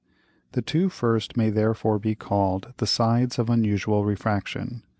The 0.53 0.63
two 0.63 0.89
first 0.89 1.37
may 1.37 1.51
therefore 1.51 1.99
be 1.99 2.15
call'd 2.15 2.73
the 2.77 2.87
Sides 2.87 3.37
of 3.37 3.51
unusual 3.51 4.03
Refraction. 4.03 4.81